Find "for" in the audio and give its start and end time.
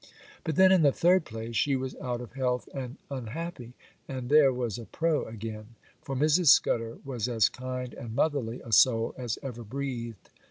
6.01-6.15